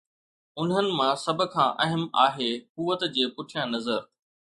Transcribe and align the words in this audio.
انهن 0.61 0.87
مان 0.99 1.13
سڀ 1.25 1.39
کان 1.53 1.69
اهم 1.85 2.03
آهي 2.25 2.49
قوت 2.77 3.01
جي 3.19 3.23
پٺيان 3.37 3.67
نظر. 3.75 4.01